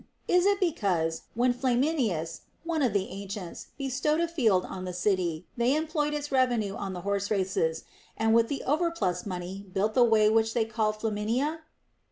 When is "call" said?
10.65-10.91